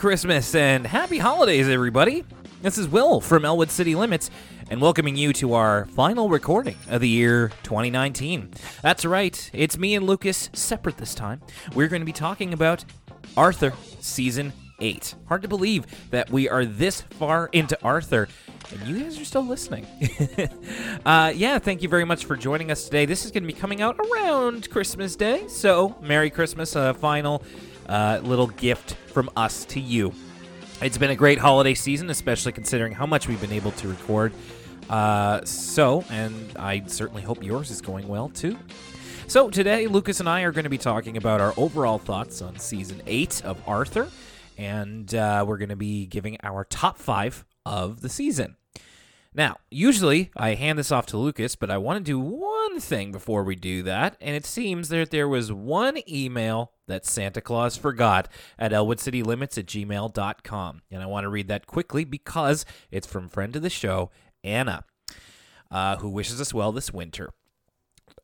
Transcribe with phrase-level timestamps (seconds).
[0.00, 2.24] Christmas and Happy Holidays, everybody.
[2.62, 4.30] This is Will from Elwood City Limits
[4.70, 8.50] and welcoming you to our final recording of the year 2019.
[8.80, 11.42] That's right, it's me and Lucas separate this time.
[11.74, 12.82] We're going to be talking about
[13.36, 15.16] Arthur Season 8.
[15.28, 18.26] Hard to believe that we are this far into Arthur
[18.72, 19.86] and you guys are still listening.
[21.04, 23.04] uh, yeah, thank you very much for joining us today.
[23.04, 27.42] This is going to be coming out around Christmas Day, so Merry Christmas, a final
[27.90, 30.14] uh, little gift from us to you.
[30.80, 34.32] It's been a great holiday season, especially considering how much we've been able to record.
[34.88, 38.56] Uh, so, and I certainly hope yours is going well too.
[39.26, 42.58] So, today, Lucas and I are going to be talking about our overall thoughts on
[42.58, 44.08] season 8 of Arthur,
[44.56, 48.56] and uh, we're going to be giving our top five of the season.
[49.32, 53.12] Now, usually I hand this off to Lucas, but I want to do one thing
[53.12, 57.76] before we do that, and it seems that there was one email that Santa Claus
[57.76, 60.82] forgot at elwoodcitylimits at gmail.com.
[60.90, 64.10] And I want to read that quickly because it's from friend of the show,
[64.42, 64.84] Anna,
[65.70, 67.32] uh, who wishes us well this winter.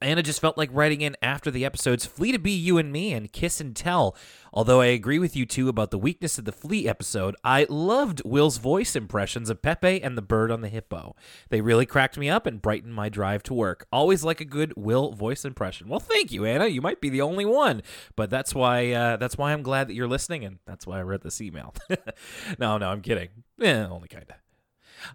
[0.01, 3.13] Anna just felt like writing in after the episodes Flea to Be You and Me
[3.13, 4.17] and Kiss and Tell.
[4.53, 8.23] Although I agree with you too about the weakness of the Flea episode, I loved
[8.25, 11.15] Will's voice impressions of Pepe and the bird on the hippo.
[11.51, 13.87] They really cracked me up and brightened my drive to work.
[13.93, 15.89] Always like a good Will voice impression.
[15.89, 16.67] Well, thank you, Anna.
[16.67, 17.83] You might be the only one,
[18.17, 21.03] but that's why uh, that's why I'm glad that you're listening, and that's why I
[21.03, 21.75] read this email.
[22.59, 23.29] no, no, I'm kidding.
[23.61, 24.37] Eh, only kinda.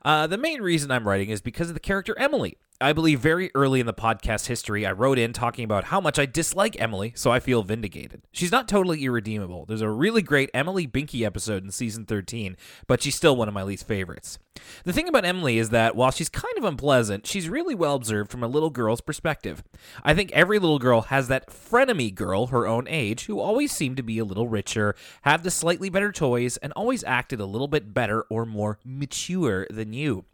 [0.04, 2.58] Uh, the main reason I'm writing is because of the character Emily.
[2.82, 6.18] I believe very early in the podcast history, I wrote in talking about how much
[6.18, 8.24] I dislike Emily, so I feel vindicated.
[8.32, 9.66] She's not totally irredeemable.
[9.68, 13.54] There's a really great Emily Binky episode in season 13, but she's still one of
[13.54, 14.40] my least favorites.
[14.84, 18.32] The thing about Emily is that while she's kind of unpleasant, she's really well observed
[18.32, 19.64] from a little girl's perspective.
[20.04, 23.98] I think every little girl has that frenemy girl her own age who always seemed
[23.98, 27.68] to be a little richer, have the slightly better toys, and always acted a little
[27.68, 30.26] bit better or more mature than you.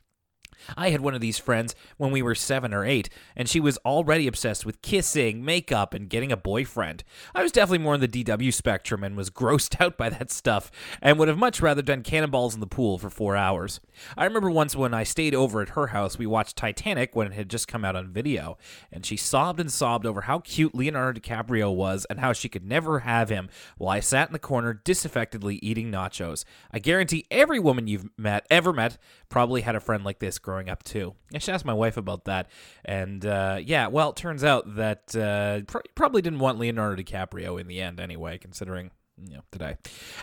[0.75, 3.77] I had one of these friends when we were seven or eight, and she was
[3.79, 7.03] already obsessed with kissing, makeup, and getting a boyfriend.
[7.35, 10.71] I was definitely more in the DW spectrum and was grossed out by that stuff,
[11.01, 13.79] and would have much rather done cannonballs in the pool for four hours.
[14.17, 17.33] I remember once when I stayed over at her house, we watched Titanic when it
[17.33, 18.57] had just come out on video,
[18.91, 22.65] and she sobbed and sobbed over how cute Leonardo DiCaprio was and how she could
[22.65, 26.43] never have him, while I sat in the corner disaffectedly eating nachos.
[26.71, 28.97] I guarantee every woman you've met, ever met,
[29.29, 31.13] probably had a friend like this growing up too.
[31.35, 32.49] I should ask my wife about that.
[32.85, 37.59] And uh, yeah, well, it turns out that uh, pr- probably didn't want Leonardo DiCaprio
[37.59, 38.91] in the end anyway, considering
[39.21, 39.75] you know, today.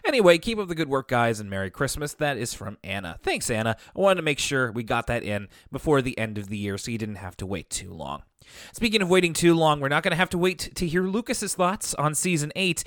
[0.06, 2.14] Anyway, keep up the good work, guys, and Merry Christmas.
[2.14, 3.18] That is from Anna.
[3.22, 3.76] Thanks, Anna.
[3.94, 6.78] I wanted to make sure we got that in before the end of the year
[6.78, 8.22] so you didn't have to wait too long.
[8.72, 11.54] Speaking of waiting too long, we're not going to have to wait to hear Lucas's
[11.54, 12.82] thoughts on season 8.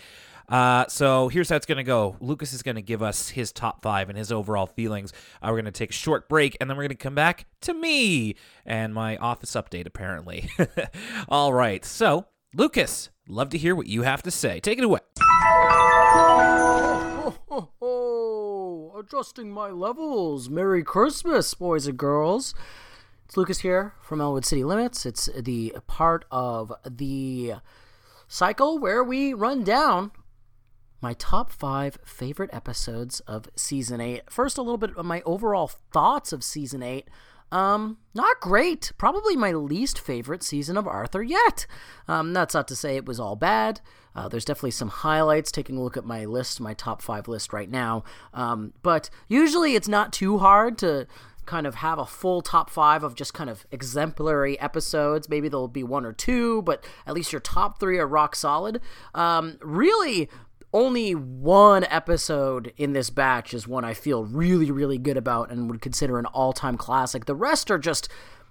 [0.49, 2.15] Uh, so here's how it's going to go.
[2.21, 5.11] Lucas is going to give us his top five and his overall feelings.
[5.41, 7.47] Uh, we're going to take a short break, and then we're going to come back
[7.61, 8.35] to me
[8.65, 10.49] and my office update, apparently.
[11.29, 11.83] All right.
[11.83, 14.59] So, Lucas, love to hear what you have to say.
[14.61, 14.99] Take it away.
[17.49, 20.49] Oh, oh, adjusting my levels.
[20.49, 22.53] Merry Christmas, boys and girls.
[23.25, 25.05] It's Lucas here from Elwood City Limits.
[25.05, 27.55] It's the part of the
[28.29, 30.11] cycle where we run down
[31.01, 34.23] my top five favorite episodes of season eight.
[34.29, 37.07] First, a little bit of my overall thoughts of season eight.
[37.51, 38.91] Um, not great.
[38.97, 41.65] Probably my least favorite season of Arthur yet.
[42.07, 43.79] Um, that's not to say it was all bad.
[44.15, 45.51] Uh, there's definitely some highlights.
[45.51, 48.03] Taking a look at my list, my top five list right now.
[48.33, 51.07] Um, but usually it's not too hard to
[51.45, 55.29] kind of have a full top five of just kind of exemplary episodes.
[55.29, 58.81] Maybe there'll be one or two, but at least your top three are rock solid.
[59.15, 60.29] Um, really,
[60.77, 65.71] only one episode in this batch is one I feel really, really good about and
[65.71, 67.25] would consider an all time classic.
[67.25, 68.07] The rest are just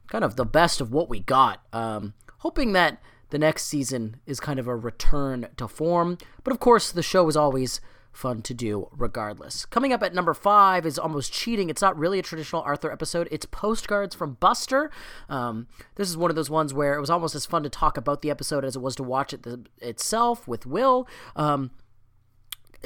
[0.08, 1.62] kind of the best of what we got.
[1.72, 3.00] Um, hoping that
[3.30, 6.18] the next season is kind of a return to form.
[6.42, 7.80] But of course, the show is always
[8.10, 9.64] fun to do regardless.
[9.64, 11.70] Coming up at number five is almost cheating.
[11.70, 14.90] It's not really a traditional Arthur episode, it's postcards from Buster.
[15.28, 17.96] Um, this is one of those ones where it was almost as fun to talk
[17.96, 21.06] about the episode as it was to watch it the, itself with Will.
[21.36, 21.70] Um,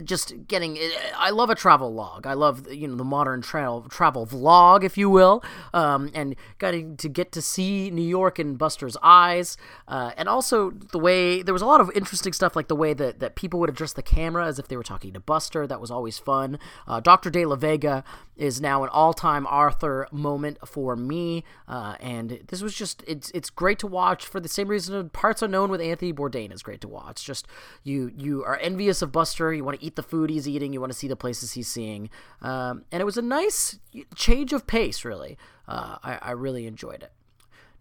[0.04, 0.78] just getting
[1.16, 2.26] i love a travel log.
[2.26, 5.42] I love you know the modern travel travel vlog if you will
[5.74, 9.56] um, and getting to get to see new york in buster's eyes
[9.88, 12.92] uh, and also the way there was a lot of interesting stuff like the way
[12.94, 15.66] that, that people would adjust the camera as if they were talking to buster.
[15.66, 16.58] That was always fun.
[16.86, 18.04] Uh, dr de la vega
[18.40, 23.50] is now an all-time Arthur moment for me, uh, and this was just it's it's
[23.50, 26.88] great to watch for the same reason Parts Unknown with Anthony Bourdain is great to
[26.88, 27.22] watch.
[27.22, 27.46] Just
[27.84, 30.80] you you are envious of Buster, you want to eat the food he's eating, you
[30.80, 32.10] want to see the places he's seeing,
[32.42, 33.78] um, and it was a nice
[34.14, 35.04] change of pace.
[35.04, 35.36] Really,
[35.68, 37.12] uh, I, I really enjoyed it.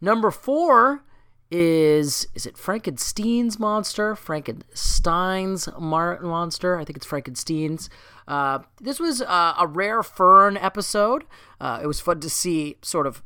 [0.01, 1.04] Number four
[1.51, 4.16] is is it Frankenstein's monster?
[4.16, 6.78] Frankenstein's mar- monster?
[6.78, 7.90] I think it's Frankenstein's.
[8.28, 11.24] Uh, this was uh, a rare Fern episode.
[11.60, 13.24] Uh, it was fun to see sort of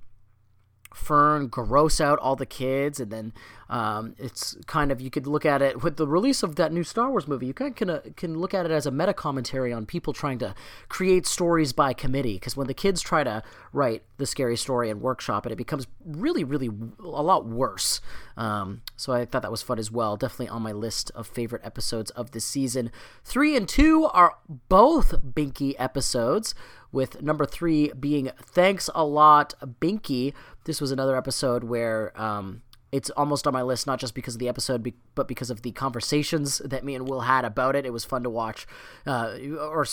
[0.93, 3.33] Fern gross out all the kids, and then
[3.73, 6.83] um, it's kind of you could look at it with the release of that new
[6.83, 7.47] Star Wars movie.
[7.47, 10.13] You kind of can, uh, can look at it as a meta commentary on people
[10.13, 10.53] trying to
[10.89, 12.35] create stories by committee.
[12.35, 13.41] Because when the kids try to
[13.71, 17.99] write the scary story and workshop it, it becomes really, really a lot worse.
[18.37, 20.17] Um, so I thought that was fun as well.
[20.17, 22.91] Definitely on my list of favorite episodes of this season.
[23.23, 24.37] Three and two are
[24.69, 26.53] both Binky episodes
[26.91, 30.35] with number three being Thanks a Lot, Binky.
[30.65, 32.61] This was another episode where um,
[32.93, 35.71] it's almost on my list, not just because of the episode, but because of the
[35.71, 37.87] conversations that me and Will had about it.
[37.87, 38.67] It was fun to watch,
[39.07, 39.87] uh, or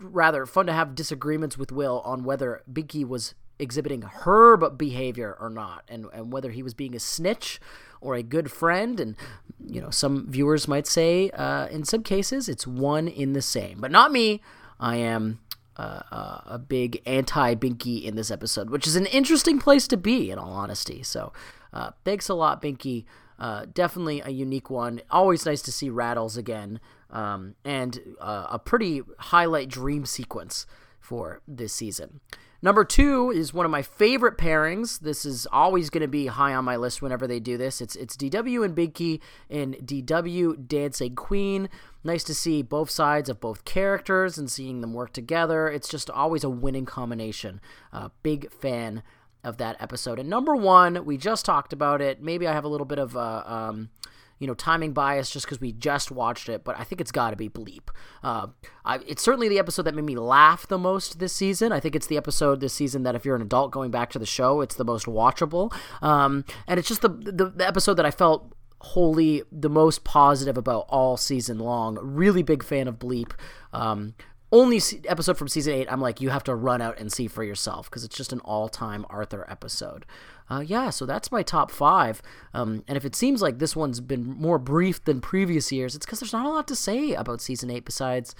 [0.00, 5.50] rather, fun to have disagreements with Will on whether Binky was exhibiting herb behavior or
[5.50, 7.60] not, and, and whether he was being a snitch
[8.00, 9.00] or a good friend.
[9.00, 9.16] And,
[9.62, 13.82] you know, some viewers might say, uh, in some cases, it's one in the same,
[13.82, 14.40] but not me.
[14.80, 15.40] I am
[15.76, 19.98] uh, uh, a big anti Binky in this episode, which is an interesting place to
[19.98, 21.02] be, in all honesty.
[21.02, 21.34] So,
[21.76, 23.04] uh, thanks a lot, Binky.
[23.38, 25.02] Uh, definitely a unique one.
[25.10, 26.80] Always nice to see Rattles again,
[27.10, 30.64] um, and uh, a pretty highlight dream sequence
[30.98, 32.20] for this season.
[32.62, 35.00] Number two is one of my favorite pairings.
[35.00, 37.82] This is always going to be high on my list whenever they do this.
[37.82, 39.20] It's it's DW and Binky
[39.50, 41.68] and DW Dancing Queen.
[42.02, 45.68] Nice to see both sides of both characters and seeing them work together.
[45.68, 47.60] It's just always a winning combination.
[47.92, 49.02] Uh, big fan
[49.46, 50.18] of that episode.
[50.18, 52.20] And number one, we just talked about it.
[52.22, 53.52] Maybe I have a little bit of a.
[53.52, 53.90] Um,
[54.38, 57.30] you know, timing bias just because we just watched it, but I think it's got
[57.30, 57.88] to be Bleep.
[58.22, 58.48] Uh,
[58.84, 61.72] I, it's certainly the episode that made me laugh the most this season.
[61.72, 64.18] I think it's the episode this season that if you're an adult going back to
[64.18, 65.74] the show, it's the most watchable.
[66.02, 70.58] Um, and it's just the, the, the episode that I felt wholly the most positive
[70.58, 71.98] about all season long.
[72.02, 73.32] Really big fan of Bleep.
[73.72, 74.14] Um,
[74.52, 77.42] only episode from season eight, I'm like, you have to run out and see for
[77.42, 80.06] yourself because it's just an all time Arthur episode.
[80.48, 82.22] Uh, yeah, so that's my top five.
[82.54, 86.06] Um, and if it seems like this one's been more brief than previous years, it's
[86.06, 87.84] because there's not a lot to say about season eight.
[87.84, 88.34] Besides,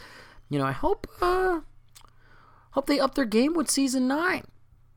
[0.48, 1.60] you know, I hope uh,
[2.70, 4.44] hope they up their game with season nine.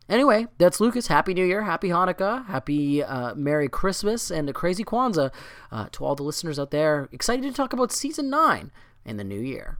[0.08, 1.08] Anyway, that's Lucas.
[1.08, 5.32] Happy New Year, Happy Hanukkah, Happy uh, Merry Christmas, and a Crazy Kwanzaa
[5.72, 7.10] uh, to all the listeners out there.
[7.12, 8.72] Excited to talk about season nine
[9.06, 9.78] in the new year.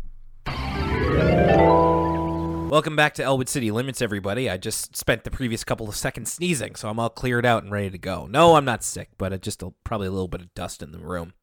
[2.70, 4.50] Welcome back to Elwood City Limits, everybody.
[4.50, 7.72] I just spent the previous couple of seconds sneezing, so I'm all cleared out and
[7.72, 8.28] ready to go.
[8.28, 11.00] No, I'm not sick, but just a, probably a little bit of dust in the
[11.00, 11.34] room.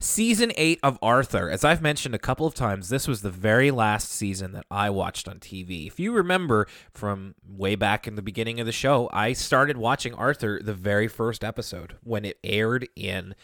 [0.00, 1.48] Season 8 of Arthur.
[1.48, 4.90] As I've mentioned a couple of times, this was the very last season that I
[4.90, 5.86] watched on TV.
[5.86, 10.12] If you remember from way back in the beginning of the show, I started watching
[10.14, 13.34] Arthur the very first episode when it aired in,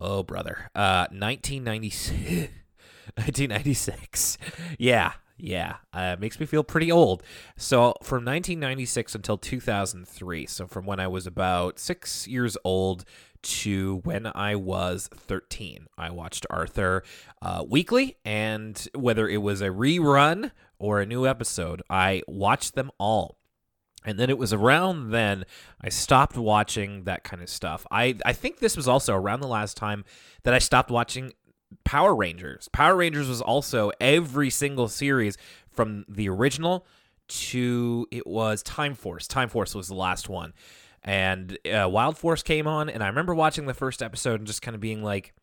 [0.00, 2.50] oh, brother, uh, 1996.
[3.16, 4.38] 1996.
[4.78, 7.22] Yeah, yeah, uh, makes me feel pretty old.
[7.56, 13.04] So from 1996 until 2003, so from when I was about six years old
[13.42, 17.02] to when I was 13, I watched Arthur
[17.42, 22.90] uh, weekly, and whether it was a rerun or a new episode, I watched them
[22.98, 23.38] all.
[24.06, 25.44] And then it was around then
[25.80, 27.86] I stopped watching that kind of stuff.
[27.90, 30.04] I, I think this was also around the last time
[30.42, 31.32] that I stopped watching
[31.84, 32.68] Power Rangers.
[32.72, 35.36] Power Rangers was also every single series
[35.70, 36.86] from the original
[37.26, 39.26] to it was Time Force.
[39.26, 40.52] Time Force was the last one.
[41.02, 44.62] And uh, Wild Force came on, and I remember watching the first episode and just
[44.62, 45.34] kind of being like,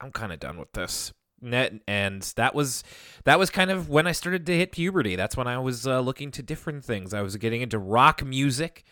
[0.00, 1.12] I'm kind of done with this.
[1.42, 2.82] And that was
[3.24, 5.16] that was kind of when I started to hit puberty.
[5.16, 7.12] That's when I was uh, looking to different things.
[7.12, 8.84] I was getting into rock music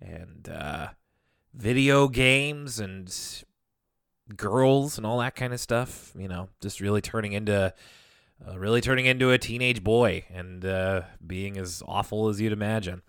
[0.00, 0.88] and uh,
[1.54, 3.08] video games and
[4.34, 6.12] girls and all that kind of stuff.
[6.18, 7.72] You know, just really turning into,
[8.46, 13.02] uh, really turning into a teenage boy and uh, being as awful as you'd imagine.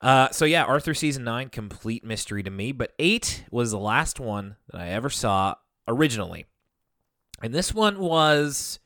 [0.00, 2.72] Uh, so yeah, Arthur season nine, complete mystery to me.
[2.72, 5.54] But eight was the last one that I ever saw
[5.88, 6.46] originally,
[7.42, 8.78] and this one was,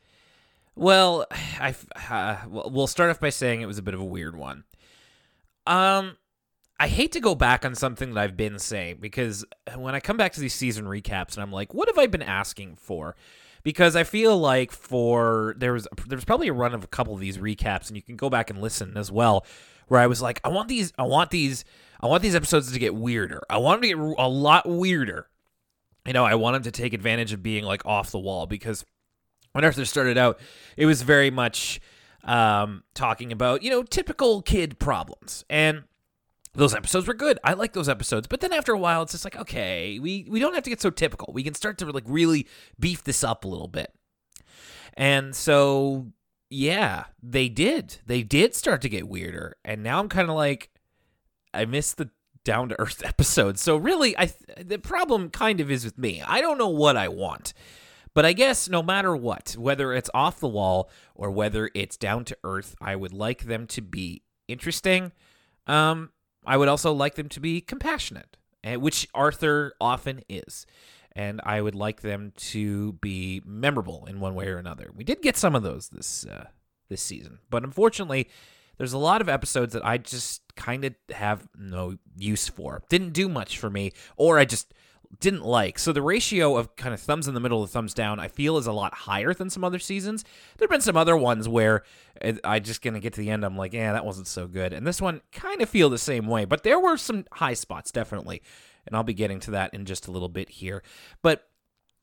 [0.74, 1.26] well,
[1.60, 1.74] I
[2.10, 4.64] uh, we'll start off by saying it was a bit of a weird one.
[5.66, 6.16] Um,
[6.80, 9.44] I hate to go back on something that I've been saying because
[9.76, 12.22] when I come back to these season recaps and I'm like, what have I been
[12.22, 13.16] asking for?
[13.62, 17.14] because I feel like for there was there was probably a run of a couple
[17.14, 19.44] of these recaps, and you can go back and listen as well,
[19.88, 21.64] where I was like, I want these, I want these,
[22.00, 23.42] I want these episodes to get weirder.
[23.50, 25.28] I want them to get a lot weirder.
[26.06, 28.84] You know, I want them to take advantage of being like off the wall because
[29.52, 30.40] when Arthur started out,
[30.76, 31.80] it was very much
[32.24, 35.84] um, talking about you know typical kid problems and
[36.58, 37.38] those episodes were good.
[37.44, 38.26] I like those episodes.
[38.26, 40.82] But then after a while, it's just like, okay, we, we don't have to get
[40.82, 41.32] so typical.
[41.32, 42.48] We can start to like really
[42.78, 43.94] beef this up a little bit.
[44.94, 46.08] And so,
[46.50, 47.98] yeah, they did.
[48.06, 49.56] They did start to get weirder.
[49.64, 50.70] And now I'm kind of like,
[51.54, 52.10] I miss the
[52.42, 53.62] down to earth episodes.
[53.62, 56.22] So really, I the problem kind of is with me.
[56.26, 57.54] I don't know what I want.
[58.14, 62.24] But I guess no matter what, whether it's off the wall or whether it's down
[62.24, 65.12] to earth, I would like them to be interesting.
[65.68, 66.10] Um,
[66.46, 70.66] I would also like them to be compassionate, eh, which Arthur often is.
[71.12, 74.90] And I would like them to be memorable in one way or another.
[74.94, 76.46] We did get some of those this uh,
[76.88, 78.28] this season, but unfortunately,
[78.76, 82.82] there's a lot of episodes that I just kind of have no use for.
[82.88, 84.72] Didn't do much for me, or I just
[85.20, 85.78] didn't like.
[85.78, 88.56] So the ratio of kind of thumbs in the middle of thumbs down, I feel
[88.58, 90.24] is a lot higher than some other seasons.
[90.56, 91.82] There've been some other ones where
[92.44, 94.72] I just gonna get to the end, I'm like, yeah, that wasn't so good.
[94.72, 97.90] And this one kind of feel the same way, but there were some high spots
[97.90, 98.42] definitely,
[98.86, 100.82] and I'll be getting to that in just a little bit here.
[101.22, 101.48] But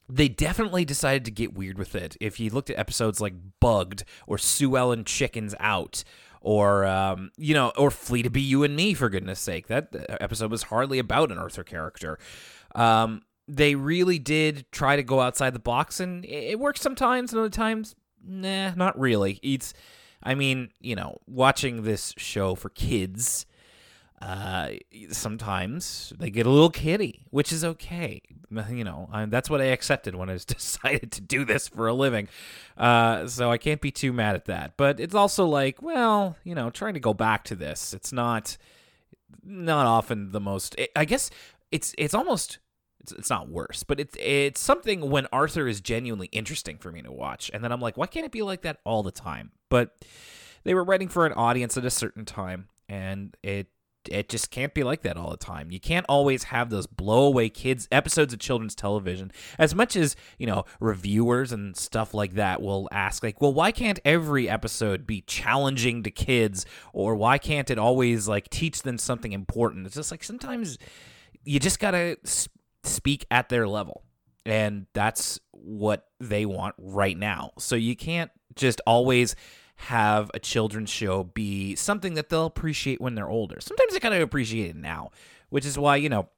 [0.07, 2.15] they definitely decided to get weird with it.
[2.22, 6.03] If you looked at episodes like Bugged or Sue Ellen Chickens Out
[6.45, 9.65] or um, you know, or Flea to Be You and Me for goodness sake.
[9.65, 9.89] That
[10.22, 12.19] episode was hardly about an Arthur character.
[12.75, 17.39] Um, they really did try to go outside the box, and it works sometimes, and
[17.39, 19.39] other times, nah, not really.
[19.41, 19.74] It's,
[20.25, 23.46] I mean, you know, watching this show for kids,
[24.22, 24.70] uh,
[25.12, 28.22] sometimes they get a little kiddie, which is okay.
[28.50, 31.94] You know, I, that's what I accepted when I decided to do this for a
[31.94, 32.27] living.
[32.75, 34.77] Uh, so I can't be too mad at that.
[34.77, 38.58] But it's also like, well, you know, trying to go back to this, it's not,
[39.44, 40.75] not often the most.
[40.96, 41.29] I guess
[41.72, 42.58] it's it's almost
[43.06, 47.02] it's, it's not worse, but it's it's something when Arthur is genuinely interesting for me
[47.04, 49.52] to watch, and then I'm like, why can't it be like that all the time?
[49.70, 49.96] But
[50.64, 53.68] they were writing for an audience at a certain time, and it
[54.10, 55.72] it just can't be like that all the time.
[55.72, 59.32] You can't always have those blowaway kids episodes of children's television.
[59.58, 63.72] As much as, you know, reviewers and stuff like that will ask like, "Well, why
[63.72, 68.98] can't every episode be challenging to kids or why can't it always like teach them
[68.98, 70.78] something important?" It's just like sometimes
[71.44, 72.18] you just got to
[72.86, 74.04] speak at their level.
[74.46, 77.51] And that's what they want right now.
[77.58, 79.36] So you can't just always
[79.75, 83.58] have a children's show be something that they'll appreciate when they're older.
[83.60, 85.12] Sometimes they kind of appreciate it now,
[85.50, 86.30] which is why, you know,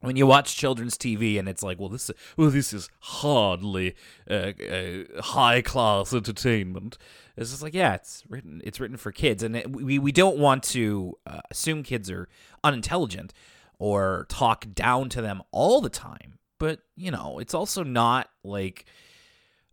[0.00, 3.94] when you watch children's TV and it's like, well, this, well, this is hardly
[4.30, 6.98] uh, uh, high class entertainment.
[7.36, 10.38] It's just like, yeah, it's written, it's written for kids, and it, we we don't
[10.38, 12.28] want to uh, assume kids are
[12.62, 13.32] unintelligent
[13.78, 16.38] or talk down to them all the time.
[16.58, 18.86] But, you know, it's also not like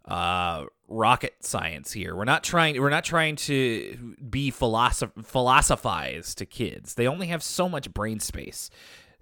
[0.05, 2.15] uh rocket science here.
[2.15, 6.95] We're not trying we're not trying to be philosoph- philosophize to kids.
[6.95, 8.69] They only have so much brain space.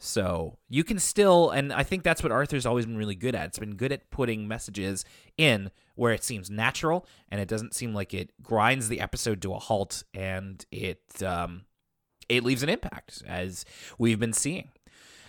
[0.01, 3.48] So, you can still and I think that's what Arthur's always been really good at.
[3.48, 5.03] It's been good at putting messages
[5.38, 9.53] in where it seems natural and it doesn't seem like it grinds the episode to
[9.53, 11.65] a halt and it um
[12.29, 13.65] it leaves an impact as
[13.98, 14.69] we've been seeing.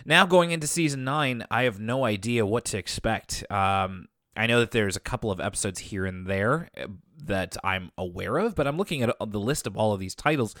[0.05, 3.43] Now going into season nine, I have no idea what to expect.
[3.51, 6.87] Um, I know that there's a couple of episodes here and there uh,
[7.25, 10.55] that I'm aware of, but I'm looking at the list of all of these titles,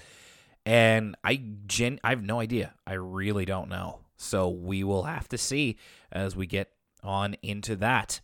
[0.65, 2.73] and I gen I have no idea.
[2.85, 3.99] I really don't know.
[4.17, 5.77] So we will have to see
[6.11, 6.71] as we get
[7.03, 8.21] on into that.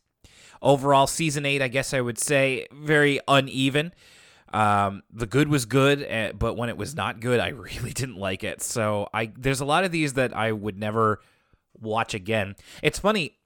[0.62, 3.94] Overall, season eight, I guess I would say very uneven.
[4.54, 8.18] Um, the good was good, eh, but when it was not good, I really didn't
[8.18, 8.62] like it.
[8.62, 11.20] So I there's a lot of these that I would never
[11.80, 12.56] watch again.
[12.82, 13.38] It's funny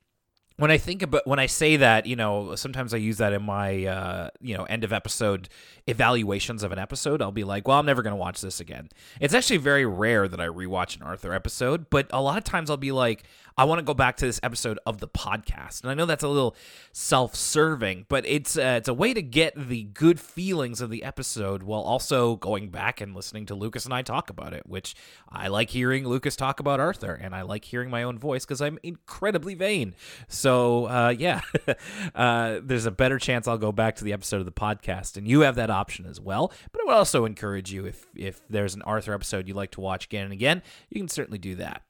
[0.62, 3.41] when I think about when I say that, you know, sometimes I use that in
[3.41, 5.50] my uh, you know end of episode
[5.88, 7.20] evaluations of an episode.
[7.22, 8.89] I'll be like, well, I'm never gonna watch this again.
[9.20, 12.70] It's actually very rare that I rewatch an Arthur episode, but a lot of times
[12.70, 13.24] I'll be like,
[13.62, 15.84] I want to go back to this episode of the podcast.
[15.84, 16.56] And I know that's a little
[16.94, 21.62] self-serving, but it's uh, it's a way to get the good feelings of the episode
[21.62, 24.96] while also going back and listening to Lucas and I talk about it, which
[25.30, 28.62] I like hearing Lucas talk about Arthur, and I like hearing my own voice because
[28.63, 29.94] I'm incredibly vain.
[30.27, 31.41] So uh, yeah,
[32.15, 35.27] uh, there's a better chance I'll go back to the episode of the podcast, and
[35.27, 36.51] you have that option as well.
[36.72, 39.82] But I would also encourage you if if there's an Arthur episode you like to
[39.82, 41.84] watch again and again, you can certainly do that.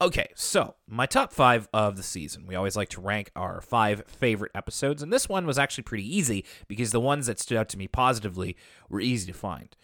[0.00, 2.46] Okay, so my top five of the season.
[2.46, 6.16] We always like to rank our five favorite episodes, and this one was actually pretty
[6.16, 8.56] easy because the ones that stood out to me positively
[8.88, 9.76] were easy to find.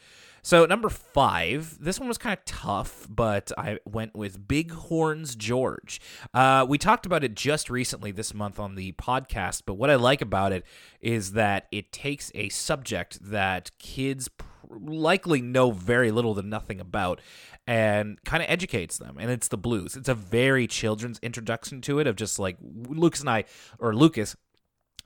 [0.47, 5.35] So, number five, this one was kind of tough, but I went with Big Horns
[5.35, 6.01] George.
[6.33, 9.97] Uh, we talked about it just recently this month on the podcast, but what I
[9.97, 10.65] like about it
[11.01, 14.31] is that it takes a subject that kids
[14.71, 17.21] likely know very little to nothing about
[17.67, 19.97] and kind of educates them and it's the blues.
[19.97, 23.45] It's a very children's introduction to it of just like lucas and i
[23.79, 24.37] or lucas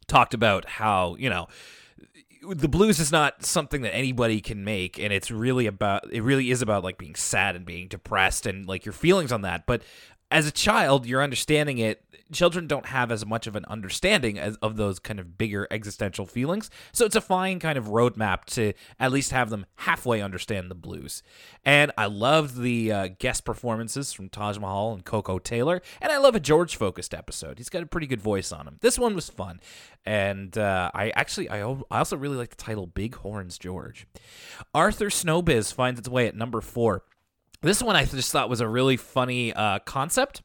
[0.07, 1.47] talked about how you know
[2.55, 6.51] the blues is not something that anybody can make and it's really about it really
[6.51, 9.83] is about like being sad and being depressed and like your feelings on that but
[10.31, 14.57] as a child you're understanding it children don't have as much of an understanding as,
[14.57, 16.71] of those kind of bigger existential feelings.
[16.93, 20.75] So it's a fine kind of roadmap to at least have them halfway understand the
[20.75, 21.23] blues.
[21.65, 25.83] And I loved the uh, guest performances from Taj Mahal and Koko Taylor.
[26.01, 27.59] And I love a George focused episode.
[27.59, 28.77] He's got a pretty good voice on him.
[28.81, 29.61] This one was fun.
[30.05, 34.07] And uh, I actually, I, I also really like the title Big Horns George.
[34.75, 37.03] Arthur Snowbiz finds its way at number four.
[37.63, 40.41] This one I just thought was a really funny uh, concept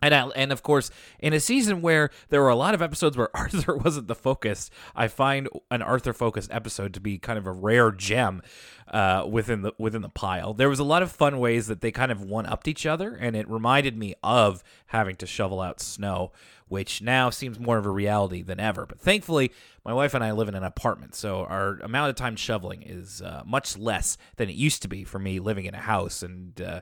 [0.00, 3.16] and I, and of course, in a season where there were a lot of episodes
[3.16, 7.46] where Arthur wasn't the focus, I find an Arthur focused episode to be kind of
[7.46, 8.42] a rare gem
[8.88, 10.54] uh, within the within the pile.
[10.54, 13.14] There was a lot of fun ways that they kind of one upped each other,
[13.14, 16.32] and it reminded me of having to shovel out snow,
[16.68, 18.86] which now seems more of a reality than ever.
[18.86, 19.52] But thankfully,
[19.84, 23.20] my wife and I live in an apartment, so our amount of time shoveling is
[23.20, 26.60] uh, much less than it used to be for me living in a house and.
[26.60, 26.80] Uh,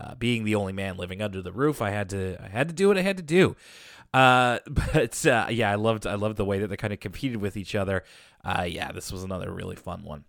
[0.00, 2.74] uh, being the only man living under the roof, I had to I had to
[2.74, 3.56] do what I had to do.
[4.12, 7.38] Uh, but uh, yeah, I loved I loved the way that they kind of competed
[7.38, 8.04] with each other.
[8.44, 10.24] Uh, yeah, this was another really fun one.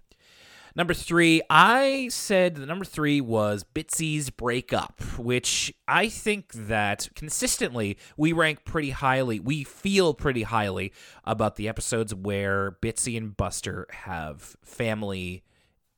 [0.76, 8.00] Number three, I said the number three was Bitsy's breakup, which I think that consistently
[8.18, 9.40] we rank pretty highly.
[9.40, 10.92] We feel pretty highly
[11.26, 15.44] about the episodes where Bitsy and Buster have family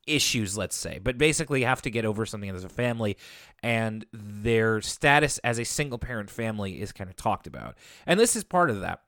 [0.06, 3.16] issues, let's say, but basically have to get over something as a family,
[3.62, 7.76] and their status as a single parent family is kind of talked about.
[8.06, 9.02] And this is part of that.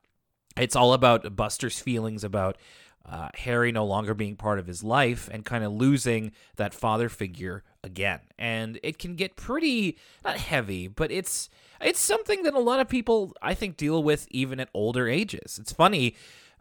[0.57, 2.59] It's all about Buster's feelings about
[3.07, 7.09] uh, Harry no longer being part of his life and kind of losing that father
[7.09, 8.21] figure again.
[8.39, 11.49] And it can get pretty not heavy, but it's
[11.81, 15.59] it's something that a lot of people I think deal with even at older ages.
[15.61, 16.17] It's funny,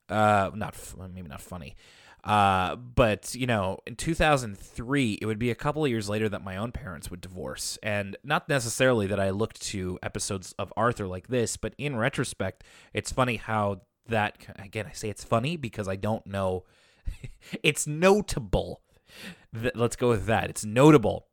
[0.09, 0.75] uh, not
[1.13, 1.75] maybe not funny.
[2.27, 6.43] Uh, but you know, in 2003, it would be a couple of years later that
[6.43, 11.07] my own parents would divorce, and not necessarily that I looked to episodes of Arthur
[11.07, 15.87] like this, but in retrospect, it's funny how that again I say it's funny because
[15.87, 16.65] I don't know.
[17.63, 18.81] it's notable.
[19.53, 20.49] That, let's go with that.
[20.49, 21.27] It's notable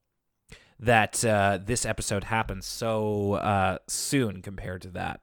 [0.78, 5.22] that uh, this episode happens so uh, soon compared to that,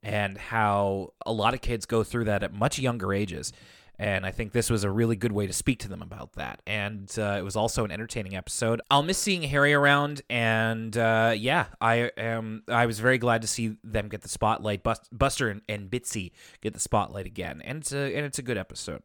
[0.00, 3.52] and how a lot of kids go through that at much younger ages.
[4.00, 6.62] And I think this was a really good way to speak to them about that.
[6.66, 8.80] And uh, it was also an entertaining episode.
[8.90, 12.62] I'll miss seeing Harry around, and uh, yeah, I am.
[12.66, 14.82] I was very glad to see them get the spotlight.
[15.12, 16.32] Buster and, and Bitsy
[16.62, 19.02] get the spotlight again, and it's a and it's a good episode.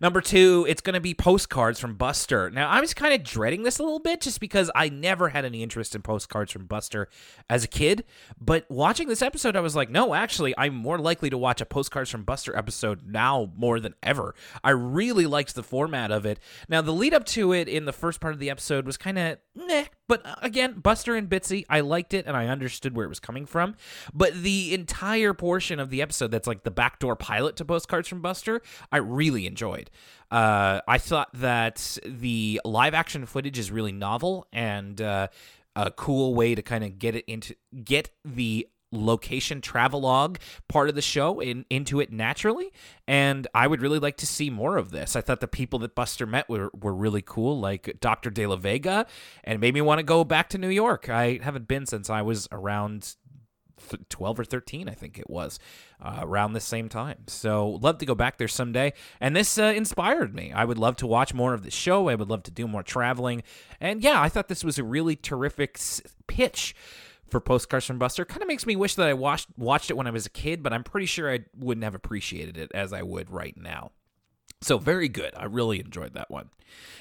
[0.00, 2.50] Number two, it's going to be postcards from Buster.
[2.50, 5.44] Now, I was kind of dreading this a little bit just because I never had
[5.44, 7.08] any interest in postcards from Buster
[7.48, 8.04] as a kid.
[8.40, 11.66] But watching this episode, I was like, no, actually, I'm more likely to watch a
[11.66, 14.34] postcards from Buster episode now more than ever.
[14.62, 16.38] I really liked the format of it.
[16.68, 19.18] Now, the lead up to it in the first part of the episode was kind
[19.18, 23.06] of meh, but uh, again, Buster and Bitsy, I liked it and I understood where
[23.06, 23.74] it was coming from.
[24.12, 28.20] But the entire portion of the episode that's like the backdoor pilot to Postcards from
[28.20, 28.60] Buster,
[28.92, 29.90] I really enjoyed.
[30.30, 35.28] Uh, I thought that the live action footage is really novel and uh,
[35.76, 40.94] a cool way to kind of get it into get the location travelogue part of
[40.94, 42.72] the show in, into it naturally.
[43.06, 45.16] And I would really like to see more of this.
[45.16, 48.30] I thought the people that Buster met were, were really cool, like Dr.
[48.30, 49.06] De La Vega,
[49.42, 51.08] and made me want to go back to New York.
[51.08, 53.16] I haven't been since I was around
[54.08, 55.58] 12 or 13 i think it was
[56.00, 59.64] uh, around the same time so love to go back there someday and this uh,
[59.64, 62.50] inspired me i would love to watch more of the show i would love to
[62.50, 63.42] do more traveling
[63.80, 65.78] and yeah i thought this was a really terrific
[66.26, 66.74] pitch
[67.28, 68.24] for Postcards from Buster.
[68.24, 70.62] Kind of makes me wish that I watched watched it when I was a kid,
[70.62, 73.92] but I'm pretty sure I wouldn't have appreciated it as I would right now.
[74.64, 75.34] So very good.
[75.36, 76.48] I really enjoyed that one.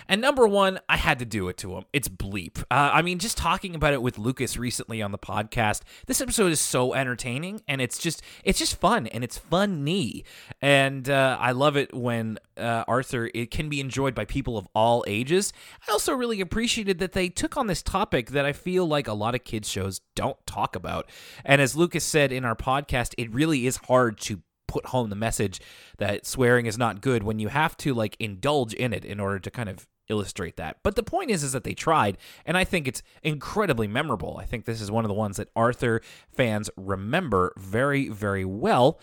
[0.10, 1.86] And number one, I had to do it to him.
[1.93, 2.62] It's Bleep.
[2.63, 6.52] Uh, I mean, just talking about it with Lucas recently on the podcast, this episode
[6.52, 10.26] is so entertaining, and it's just it's just fun, and it's funny,
[10.62, 14.67] and uh, I love it when uh, Arthur it can be enjoyed by people of
[14.76, 15.54] all ages.
[15.88, 19.13] I also really appreciated that they took on this topic that I feel like a
[19.13, 21.10] lot of kids shows don't talk about,
[21.45, 24.41] and as Lucas said in our podcast, it really is hard to
[24.73, 25.62] put home the message
[25.99, 29.38] that swearing is not good when you have to like indulge in it in order
[29.38, 30.77] to kind of illustrate that.
[30.81, 34.38] But the point is is that they tried and I think it's incredibly memorable.
[34.41, 36.01] I think this is one of the ones that Arthur
[36.36, 38.99] fans remember very very well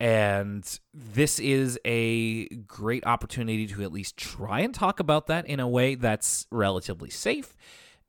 [0.00, 5.60] and this is a great opportunity to at least try and talk about that in
[5.60, 7.56] a way that's relatively safe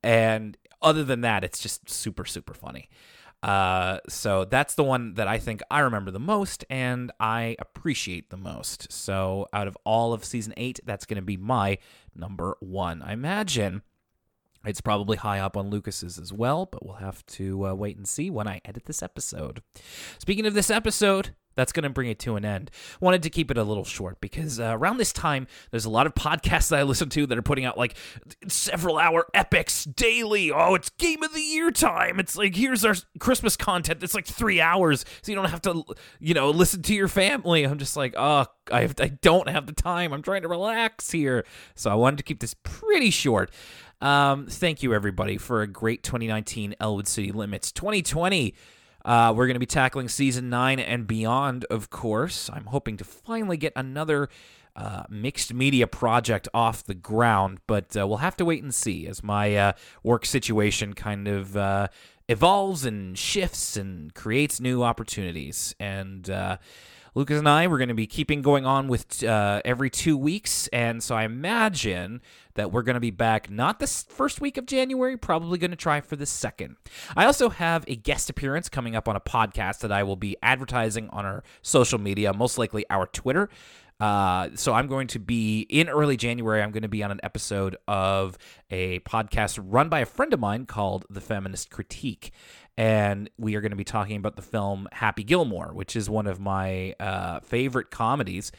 [0.02, 2.90] and other than that it's just super super funny.
[3.44, 8.30] Uh, so that's the one that I think I remember the most and I appreciate
[8.30, 8.92] the most.
[8.92, 11.78] So out of all of season eight, that's going to be my
[12.16, 13.02] number one.
[13.02, 13.82] I imagine
[14.64, 18.08] it's probably high up on Lucas's as well, but we'll have to uh, wait and
[18.08, 19.64] see when I edit this episode.
[20.20, 22.72] Speaking of this episode, that's going to bring it to an end.
[23.00, 26.06] Wanted to keep it a little short because uh, around this time, there's a lot
[26.06, 27.96] of podcasts that I listen to that are putting out like
[28.48, 30.52] several hour epics daily.
[30.52, 32.20] Oh, it's game of the year time.
[32.20, 34.04] It's like, here's our Christmas content.
[34.04, 35.84] It's like three hours, so you don't have to,
[36.20, 37.64] you know, listen to your family.
[37.64, 40.14] I'm just like, oh, I, have, I don't have the time.
[40.14, 41.46] I'm trying to relax here.
[41.76, 43.52] So I wanted to keep this pretty short.
[44.02, 47.72] Um, thank you, everybody, for a great 2019 Elwood City Limits.
[47.72, 48.56] 2020
[49.06, 52.50] uh, we're going to be tackling season nine and beyond, of course.
[52.52, 54.30] I'm hoping to finally get another
[54.76, 59.08] uh, mixed media project off the ground, but uh, we'll have to wait and see
[59.08, 61.88] as my uh, work situation kind of uh,
[62.28, 65.76] evolves and shifts and creates new opportunities.
[65.80, 66.58] And uh,
[67.14, 70.68] Lucas and I, we're going to be keeping going on with uh, every two weeks.
[70.68, 72.22] And so I imagine
[72.54, 75.78] that we're going to be back not the first week of January, probably going to
[75.78, 76.78] try for the second.
[77.16, 80.38] I also have a guest appearance coming up on a podcast that I will be
[80.42, 83.50] advertising on our social media, most likely our Twitter.
[84.02, 86.64] Uh, so I'm going to be in early January.
[86.64, 88.36] I'm going to be on an episode of
[88.72, 92.32] a podcast run by a friend of mine called The Feminist Critique,
[92.78, 96.28] and we are going to be talking about the film Happy Gilmore, which is one
[96.28, 98.52] of my uh, favorite comedies,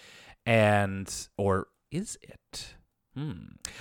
[0.46, 2.74] and or is it?
[3.14, 3.32] Hmm.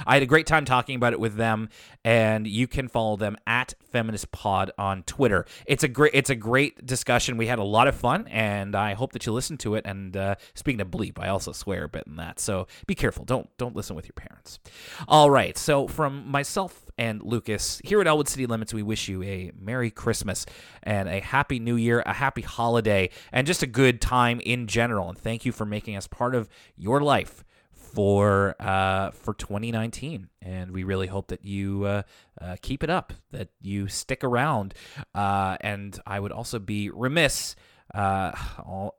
[0.06, 1.70] I had a great time talking about it with them,
[2.04, 5.46] and you can follow them at Feminist Pod on Twitter.
[5.66, 7.38] It's a great, it's a great discussion.
[7.38, 9.86] We had a lot of fun, and I hope that you listen to it.
[9.86, 13.24] And uh, speaking of bleep, I also swear a bit in that, so be careful.
[13.24, 14.60] Don't don't listen with your parents.
[15.08, 15.58] All right.
[15.58, 19.92] So from myself and Lucas here at Elwood City Limits, we wish you a Merry
[19.92, 20.46] Christmas
[20.84, 25.08] and a Happy New Year, a Happy Holiday, and just a good time in general.
[25.08, 27.46] And thank you for making us part of your life
[27.94, 32.02] for uh, for 2019, and we really hope that you uh,
[32.40, 34.74] uh, keep it up, that you stick around,
[35.14, 37.56] uh, and I would also be remiss.
[37.94, 38.32] Uh,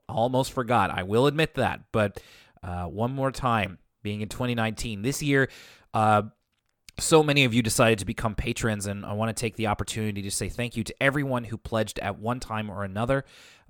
[0.07, 0.91] almost forgot.
[0.91, 2.21] I will admit that, but
[2.61, 5.49] uh, one more time, being in 2019, this year.
[6.99, 10.21] so many of you decided to become patrons, and I want to take the opportunity
[10.21, 13.25] to say thank you to everyone who pledged at one time or another.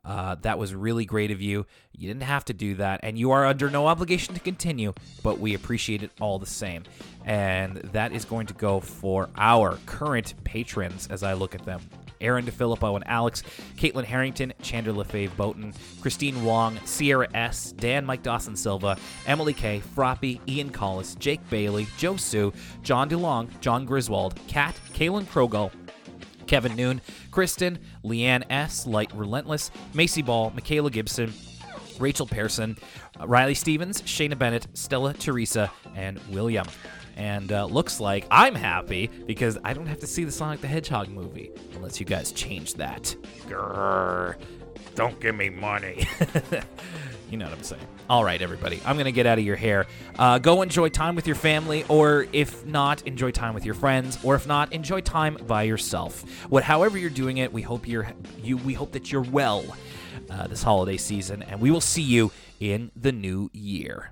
[0.05, 1.65] Uh, that was really great of you.
[1.93, 5.39] You didn't have to do that, and you are under no obligation to continue, but
[5.39, 6.83] we appreciate it all the same.
[7.23, 11.81] And that is going to go for our current patrons as I look at them.
[12.19, 13.43] Aaron DeFilippo and Alex,
[13.75, 19.81] Caitlin Harrington, Chandler LaFave Boughton, Christine Wong, Sierra S., Dan Mike Dawson Silva, Emily K.,
[19.95, 25.71] Froppy, Ian Collis, Jake Bailey, Joe Sue, John DeLong, John Griswold, Kat, Kaylin Krogel,
[26.47, 27.01] Kevin Noon,
[27.31, 31.33] Kristen, Leanne S., Light Relentless, Macy Ball, Michaela Gibson,
[31.99, 32.77] Rachel Pearson,
[33.19, 36.67] uh, Riley Stevens, Shayna Bennett, Stella Teresa, and William.
[37.15, 40.67] And uh, looks like I'm happy because I don't have to see the Sonic the
[40.67, 43.15] Hedgehog movie unless you guys change that.
[43.47, 44.35] Grrr.
[44.95, 46.07] Don't give me money.
[47.33, 47.87] You know what I'm saying.
[48.11, 48.79] All right, everybody.
[48.85, 49.87] I'm going to get out of your hair.
[50.19, 54.19] Uh, go enjoy time with your family, or if not, enjoy time with your friends,
[54.23, 56.23] or if not, enjoy time by yourself.
[56.51, 58.57] What, however you're doing it, we hope you're you.
[58.57, 59.65] We hope that you're well
[60.29, 64.11] uh, this holiday season, and we will see you in the new year.